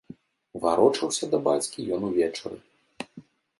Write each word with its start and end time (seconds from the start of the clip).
Варочаўся 0.63 1.29
да 1.35 1.41
бацькі 1.49 1.87
ён 1.99 2.09
увечары. 2.11 2.57